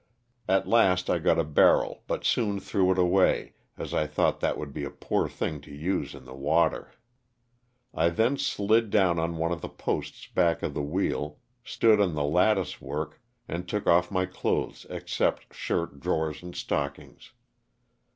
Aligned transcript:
At 0.47 0.67
last 0.67 1.11
I 1.11 1.19
got 1.19 1.37
a 1.37 1.43
barrel 1.43 2.01
but 2.07 2.25
soon 2.25 2.59
threw 2.59 2.91
it 2.91 2.97
away 2.97 3.53
as 3.77 3.93
I 3.93 4.07
thought 4.07 4.39
that 4.39 4.57
would 4.57 4.73
be 4.73 4.83
a 4.83 4.89
poor 4.89 5.29
thing 5.29 5.61
to 5.61 5.71
use 5.71 6.15
in 6.15 6.25
the 6.25 6.33
water. 6.33 6.91
I 7.93 8.09
then 8.09 8.39
slid 8.39 8.89
down 8.89 9.19
on 9.19 9.37
one 9.37 9.51
of 9.51 9.61
the 9.61 9.69
posts 9.69 10.25
back 10.25 10.63
of 10.63 10.73
the 10.73 10.81
wheel, 10.81 11.37
stood 11.63 12.01
on 12.01 12.15
the 12.15 12.23
lattice 12.23 12.81
work 12.81 13.21
and 13.47 13.69
took 13.69 13.85
off 13.85 14.09
my 14.09 14.25
clothes 14.25 14.87
except 14.89 15.53
shirt, 15.53 15.99
drawers 15.99 16.41
and 16.41 16.55
stockings. 16.55 17.33